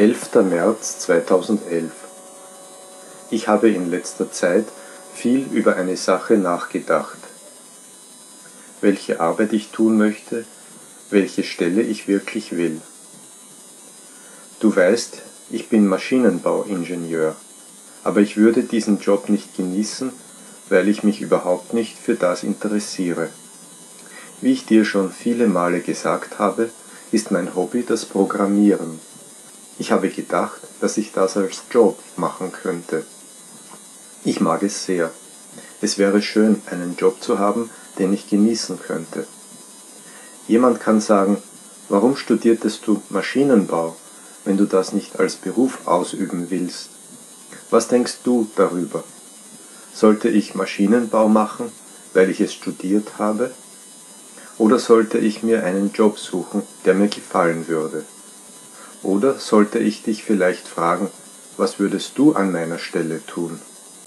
[0.00, 0.36] 11.
[0.48, 1.90] März 2011
[3.30, 4.64] Ich habe in letzter Zeit
[5.12, 7.18] viel über eine Sache nachgedacht.
[8.80, 10.46] Welche Arbeit ich tun möchte,
[11.10, 12.80] welche Stelle ich wirklich will.
[14.60, 15.18] Du weißt,
[15.50, 17.36] ich bin Maschinenbauingenieur,
[18.02, 20.14] aber ich würde diesen Job nicht genießen,
[20.70, 23.28] weil ich mich überhaupt nicht für das interessiere.
[24.40, 26.70] Wie ich dir schon viele Male gesagt habe,
[27.12, 28.98] ist mein Hobby das Programmieren.
[29.80, 33.02] Ich habe gedacht, dass ich das als Job machen könnte.
[34.24, 35.10] Ich mag es sehr.
[35.80, 39.26] Es wäre schön, einen Job zu haben, den ich genießen könnte.
[40.46, 41.38] Jemand kann sagen,
[41.88, 43.96] warum studiertest du Maschinenbau,
[44.44, 46.90] wenn du das nicht als Beruf ausüben willst?
[47.70, 49.02] Was denkst du darüber?
[49.94, 51.72] Sollte ich Maschinenbau machen,
[52.12, 53.50] weil ich es studiert habe?
[54.58, 58.04] Oder sollte ich mir einen Job suchen, der mir gefallen würde?
[59.02, 61.10] Oder sollte ich dich vielleicht fragen,
[61.56, 63.60] was würdest du an meiner Stelle tun?